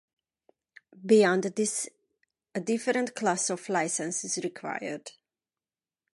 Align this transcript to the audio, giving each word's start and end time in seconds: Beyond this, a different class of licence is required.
Beyond 1.05 1.43
this, 1.55 1.87
a 2.55 2.59
different 2.59 3.13
class 3.13 3.51
of 3.51 3.69
licence 3.69 4.23
is 4.25 4.43
required. 4.43 5.11